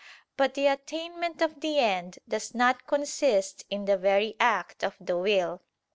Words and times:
But 0.35 0.55
the 0.55 0.65
attainment 0.65 1.43
of 1.43 1.59
the 1.59 1.77
end 1.77 2.17
does 2.27 2.55
not 2.55 2.87
consist 2.87 3.65
in 3.69 3.85
the 3.85 3.97
very 3.99 4.35
act 4.39 4.83
of 4.83 4.95
the 4.99 5.15
will. 5.15 5.61